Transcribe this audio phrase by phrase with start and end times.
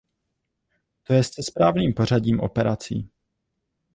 [1.03, 3.09] To jest se správným pořadím operací.